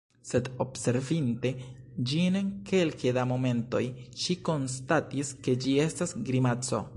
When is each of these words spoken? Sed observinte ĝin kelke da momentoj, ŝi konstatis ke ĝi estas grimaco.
Sed 0.27 0.47
observinte 0.63 1.51
ĝin 2.13 2.39
kelke 2.71 3.13
da 3.19 3.25
momentoj, 3.33 3.83
ŝi 4.25 4.37
konstatis 4.51 5.35
ke 5.49 5.55
ĝi 5.67 5.77
estas 5.89 6.17
grimaco. 6.33 6.83